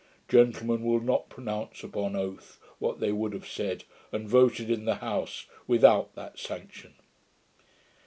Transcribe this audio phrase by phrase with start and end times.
[0.27, 4.95] 'Gentlemen will not pronounce upon oath, what they would have said, and voted in the
[4.95, 6.95] House without the sanction.'